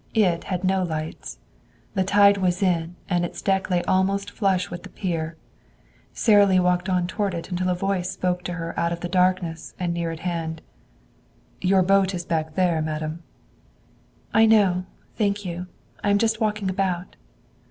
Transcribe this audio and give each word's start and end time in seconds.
It 0.15 0.45
had 0.45 0.63
no 0.63 0.81
lights. 0.81 1.37
The 1.93 2.03
tide 2.03 2.37
was 2.37 2.63
in, 2.63 2.95
and 3.07 3.23
its 3.23 3.39
deck 3.39 3.69
lay 3.69 3.83
almost 3.83 4.31
flush 4.31 4.71
with 4.71 4.81
the 4.81 4.89
pier. 4.89 5.37
Sara 6.11 6.47
Lee 6.47 6.59
walked 6.59 6.89
on 6.89 7.05
toward 7.05 7.35
it 7.35 7.51
until 7.51 7.69
a 7.69 7.75
voice 7.75 8.09
spoke 8.09 8.41
to 8.45 8.53
her 8.53 8.73
out 8.79 8.91
of 8.91 9.01
the 9.01 9.07
darkness 9.07 9.75
and 9.79 9.93
near 9.93 10.09
at 10.09 10.21
hand. 10.21 10.63
"Your 11.61 11.83
boat 11.83 12.15
is 12.15 12.25
back 12.25 12.55
there, 12.55 12.81
madam." 12.81 13.21
"I 14.33 14.47
know. 14.47 14.85
Thank 15.17 15.45
you. 15.45 15.67
I 16.03 16.09
am 16.09 16.17
just 16.17 16.41
walking 16.41 16.71
about." 16.71 17.15